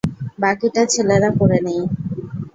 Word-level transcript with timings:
বাকিটা 0.39 0.81
ছেলেরা 0.93 1.29
করে 1.39 1.59
নেয়। 1.65 1.83